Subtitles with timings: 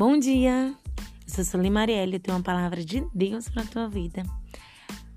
[0.00, 0.74] Bom dia!
[0.96, 4.22] Eu sou Sueli Marielle e tenho uma palavra de Deus para a tua vida.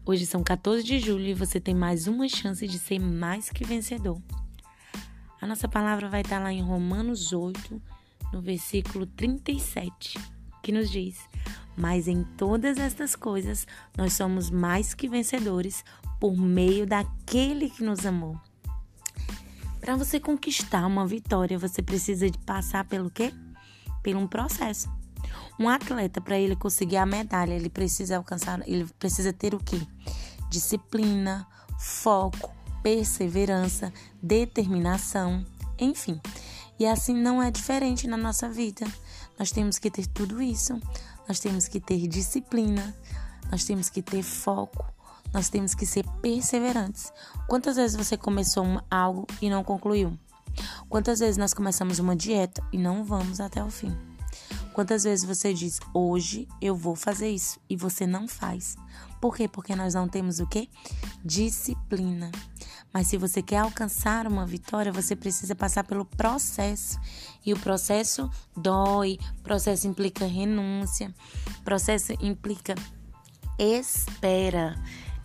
[0.05, 3.63] Hoje são 14 de julho e você tem mais uma chance de ser mais que
[3.63, 4.21] vencedor.
[5.39, 7.81] A nossa palavra vai estar lá em Romanos 8,
[8.33, 10.19] no versículo 37,
[10.61, 11.17] que nos diz:
[11.77, 13.65] Mas em todas estas coisas
[13.97, 15.81] nós somos mais que vencedores
[16.19, 18.37] por meio daquele que nos amou.
[19.79, 23.31] Para você conquistar uma vitória, você precisa de passar pelo quê?
[24.03, 24.91] Pelo um processo.
[25.59, 29.81] Um atleta, para ele conseguir a medalha, ele precisa alcançar, ele precisa ter o quê?
[30.49, 31.47] Disciplina,
[31.79, 32.53] foco,
[32.83, 35.45] perseverança, determinação,
[35.79, 36.19] enfim.
[36.79, 38.85] E assim não é diferente na nossa vida.
[39.39, 40.79] Nós temos que ter tudo isso.
[41.27, 42.93] Nós temos que ter disciplina,
[43.49, 44.85] nós temos que ter foco,
[45.33, 47.13] nós temos que ser perseverantes.
[47.47, 50.17] Quantas vezes você começou algo e não concluiu?
[50.93, 53.91] Quantas vezes nós começamos uma dieta e não vamos até o fim?
[54.73, 58.75] Quantas vezes você diz, hoje eu vou fazer isso e você não faz?
[59.19, 59.47] Por quê?
[59.47, 60.69] Porque nós não temos o quê?
[61.25, 62.29] Disciplina.
[62.93, 66.99] Mas se você quer alcançar uma vitória, você precisa passar pelo processo.
[67.43, 71.11] E o processo dói, processo implica renúncia,
[71.65, 72.75] processo implica
[73.57, 74.75] espera.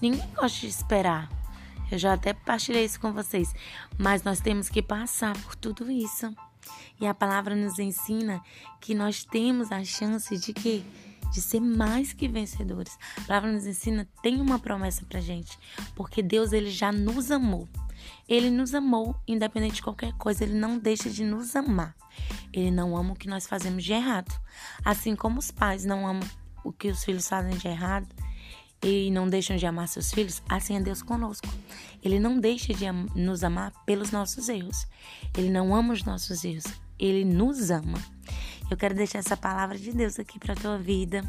[0.01, 1.38] Ninguém gosta de esperar.
[1.91, 3.55] Eu já até partilhei isso com vocês,
[3.99, 6.35] mas nós temos que passar por tudo isso.
[7.01, 8.43] E a palavra nos ensina
[8.81, 10.85] que nós temos a chance de que
[11.33, 12.99] de ser mais que vencedores.
[13.17, 15.59] A palavra nos ensina, tem uma promessa pra gente,
[15.95, 17.69] porque Deus ele já nos amou.
[18.29, 21.95] Ele nos amou, independente de qualquer coisa, ele não deixa de nos amar.
[22.53, 24.33] Ele não ama o que nós fazemos de errado.
[24.85, 26.27] Assim como os pais não amam
[26.65, 28.07] o que os filhos fazem de errado,
[28.83, 31.49] e não deixam de amar seus filhos, assim é Deus conosco.
[32.03, 34.87] Ele não deixa de nos amar pelos nossos erros.
[35.37, 36.65] Ele não ama os nossos erros.
[36.99, 37.99] Ele nos ama.
[38.71, 41.23] Eu quero deixar essa palavra de Deus aqui para tua vida.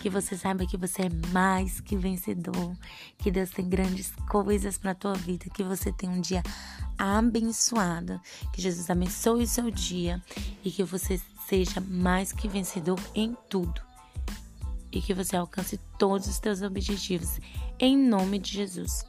[0.00, 2.76] Que você saiba que você é mais que vencedor.
[3.16, 5.46] Que Deus tem grandes coisas para tua vida.
[5.54, 6.42] Que você tem um dia
[6.98, 8.20] abençoado.
[8.52, 10.22] Que Jesus abençoe o seu dia.
[10.62, 13.93] E que você seja mais que vencedor em tudo
[14.94, 17.40] e que você alcance todos os teus objetivos.
[17.78, 19.04] Em nome de Jesus.